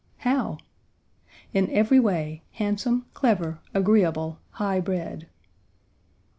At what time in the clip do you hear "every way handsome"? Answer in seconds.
1.69-3.05